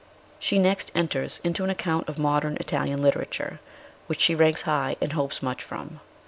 [0.39, 3.59] She next enters into an account of modern Italian litera ture,
[4.07, 5.99] which she ranks high, and hopes much from.